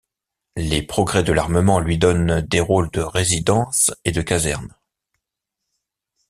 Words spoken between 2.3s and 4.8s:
des rôles de résidence et de caserne.